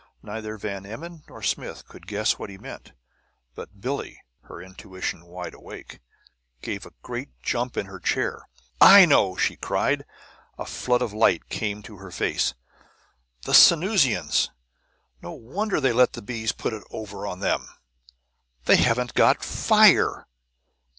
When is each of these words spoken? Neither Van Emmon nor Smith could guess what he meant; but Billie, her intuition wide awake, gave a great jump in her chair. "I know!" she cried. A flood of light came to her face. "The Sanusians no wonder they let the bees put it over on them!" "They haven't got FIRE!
Neither 0.23 0.57
Van 0.57 0.83
Emmon 0.83 1.23
nor 1.29 1.43
Smith 1.43 1.87
could 1.87 2.07
guess 2.07 2.39
what 2.39 2.49
he 2.49 2.57
meant; 2.57 2.93
but 3.53 3.79
Billie, 3.79 4.19
her 4.45 4.59
intuition 4.59 5.27
wide 5.27 5.53
awake, 5.53 5.99
gave 6.63 6.87
a 6.87 6.93
great 7.03 7.29
jump 7.43 7.77
in 7.77 7.85
her 7.85 7.99
chair. 7.99 8.47
"I 8.81 9.05
know!" 9.05 9.35
she 9.35 9.57
cried. 9.57 10.03
A 10.57 10.65
flood 10.65 11.03
of 11.03 11.13
light 11.13 11.49
came 11.49 11.83
to 11.83 11.97
her 11.97 12.09
face. 12.09 12.55
"The 13.43 13.53
Sanusians 13.53 14.49
no 15.21 15.33
wonder 15.33 15.79
they 15.79 15.93
let 15.93 16.13
the 16.13 16.23
bees 16.23 16.51
put 16.51 16.73
it 16.73 16.81
over 16.89 17.27
on 17.27 17.39
them!" 17.39 17.67
"They 18.65 18.77
haven't 18.77 19.13
got 19.13 19.43
FIRE! 19.43 20.25